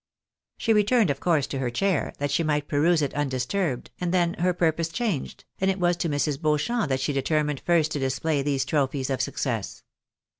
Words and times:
She 0.57 0.73
returned, 0.73 1.11
of 1.11 1.19
course, 1.19 1.45
to 1.45 1.59
her 1.59 1.69
chair, 1.69 2.11
that 2.17 2.31
she 2.31 2.41
might 2.41 2.67
peruse 2.67 3.03
it 3.03 3.15
un 3.15 3.29
disturbed, 3.29 3.91
and 4.01 4.11
then 4.11 4.33
her 4.39 4.51
purpose 4.51 4.89
changed, 4.89 5.45
and 5.59 5.69
it 5.69 5.79
was 5.79 5.95
to 5.97 6.09
Mrs. 6.09 6.41
Beau 6.41 6.57
champ 6.57 6.89
that 6.89 6.99
she 6.99 7.13
determined 7.13 7.59
first 7.59 7.91
to 7.91 7.99
display 7.99 8.41
these 8.41 8.65
trophies 8.65 9.11
of 9.11 9.21
success. 9.21 9.83